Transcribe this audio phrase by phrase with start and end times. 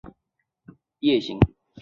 [0.03, 1.37] 百鬼夜行。